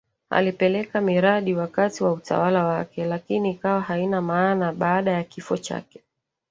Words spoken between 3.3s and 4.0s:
ikawa